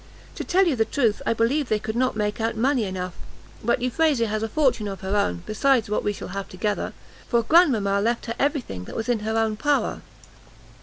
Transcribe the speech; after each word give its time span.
To 0.33 0.43
tell 0.43 0.65
you 0.65 0.75
the 0.75 0.83
truth, 0.83 1.21
I 1.27 1.33
believe 1.35 1.69
they 1.69 1.77
could 1.77 1.95
not 1.95 2.15
make 2.15 2.41
out 2.41 2.55
money 2.55 2.85
enough; 2.85 3.13
but 3.63 3.83
Euphrasia 3.83 4.25
has 4.25 4.41
a 4.41 4.49
fortune 4.49 4.87
of 4.87 5.01
her 5.01 5.15
own, 5.15 5.43
besides 5.45 5.91
what 5.91 6.03
we 6.03 6.11
shall 6.11 6.29
have 6.29 6.49
together, 6.49 6.93
for 7.27 7.43
Grandmama 7.43 8.01
left 8.01 8.25
her 8.25 8.33
every 8.39 8.61
thing 8.61 8.85
that 8.85 8.95
was 8.95 9.09
in 9.09 9.19
her 9.19 9.37
own 9.37 9.57
power." 9.57 10.01